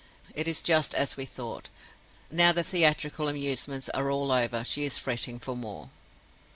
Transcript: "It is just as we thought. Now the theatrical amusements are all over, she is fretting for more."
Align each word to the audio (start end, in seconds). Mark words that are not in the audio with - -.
"It 0.33 0.47
is 0.47 0.63
just 0.63 0.95
as 0.95 1.15
we 1.15 1.25
thought. 1.25 1.69
Now 2.31 2.51
the 2.51 2.63
theatrical 2.63 3.27
amusements 3.27 3.87
are 3.89 4.09
all 4.09 4.31
over, 4.31 4.63
she 4.63 4.83
is 4.83 4.97
fretting 4.97 5.37
for 5.37 5.55
more." 5.55 5.91